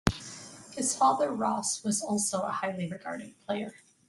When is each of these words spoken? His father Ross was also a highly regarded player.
His 0.73 0.95
father 0.97 1.29
Ross 1.31 1.83
was 1.83 2.01
also 2.01 2.41
a 2.41 2.49
highly 2.51 2.87
regarded 2.89 3.35
player. 3.45 3.75